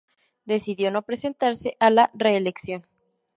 [0.45, 2.87] Decidió no presentarse a la reelección.